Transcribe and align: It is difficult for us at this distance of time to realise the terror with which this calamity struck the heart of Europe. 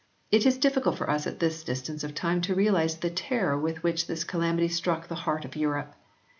It 0.31 0.47
is 0.47 0.57
difficult 0.57 0.97
for 0.97 1.11
us 1.11 1.27
at 1.27 1.37
this 1.39 1.63
distance 1.63 2.03
of 2.03 2.15
time 2.15 2.41
to 2.41 2.55
realise 2.55 2.95
the 2.95 3.11
terror 3.11 3.55
with 3.55 3.83
which 3.83 4.07
this 4.07 4.23
calamity 4.23 4.67
struck 4.67 5.07
the 5.07 5.13
heart 5.29 5.45
of 5.45 5.55
Europe. 5.55 5.93